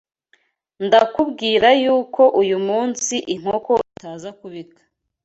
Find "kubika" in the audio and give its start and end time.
4.39-4.81